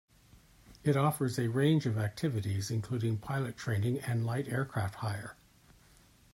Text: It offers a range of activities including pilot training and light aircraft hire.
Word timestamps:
It 0.83 0.97
offers 0.97 1.37
a 1.37 1.47
range 1.47 1.85
of 1.85 1.95
activities 1.99 2.71
including 2.71 3.19
pilot 3.19 3.55
training 3.55 3.99
and 3.99 4.25
light 4.25 4.47
aircraft 4.47 4.95
hire. 4.95 5.35